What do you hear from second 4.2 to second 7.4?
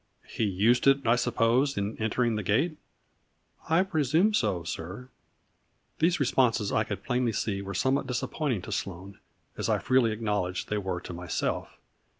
so, sir." These responses I could plainly